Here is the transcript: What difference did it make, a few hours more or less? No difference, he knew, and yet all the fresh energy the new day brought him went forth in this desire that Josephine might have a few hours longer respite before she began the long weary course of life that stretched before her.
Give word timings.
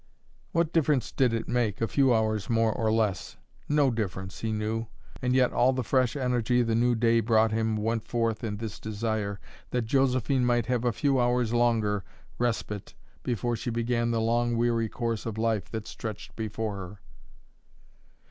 What 0.51 0.73
difference 0.73 1.11
did 1.11 1.31
it 1.31 1.47
make, 1.47 1.79
a 1.79 1.87
few 1.87 2.11
hours 2.11 2.49
more 2.49 2.73
or 2.73 2.91
less? 2.91 3.37
No 3.69 3.91
difference, 3.91 4.39
he 4.39 4.51
knew, 4.51 4.87
and 5.21 5.35
yet 5.35 5.53
all 5.53 5.73
the 5.73 5.83
fresh 5.83 6.15
energy 6.15 6.63
the 6.63 6.73
new 6.73 6.95
day 6.95 7.19
brought 7.19 7.51
him 7.51 7.77
went 7.77 8.07
forth 8.07 8.43
in 8.43 8.57
this 8.57 8.79
desire 8.79 9.39
that 9.69 9.85
Josephine 9.85 10.43
might 10.43 10.65
have 10.65 10.85
a 10.85 10.91
few 10.91 11.19
hours 11.19 11.53
longer 11.53 12.03
respite 12.39 12.95
before 13.21 13.55
she 13.55 13.69
began 13.69 14.09
the 14.09 14.19
long 14.21 14.57
weary 14.57 14.89
course 14.89 15.27
of 15.27 15.37
life 15.37 15.69
that 15.69 15.85
stretched 15.85 16.35
before 16.35 16.75
her. 16.77 16.99